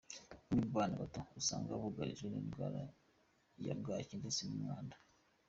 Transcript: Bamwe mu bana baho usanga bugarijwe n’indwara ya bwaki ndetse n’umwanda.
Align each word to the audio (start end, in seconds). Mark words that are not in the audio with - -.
Bamwe 0.45 0.57
mu 0.59 0.67
bana 0.75 0.95
baho 1.01 1.21
usanga 1.39 1.79
bugarijwe 1.81 2.27
n’indwara 2.29 2.79
ya 3.65 3.73
bwaki 3.79 4.13
ndetse 4.21 4.41
n’umwanda. 4.45 4.95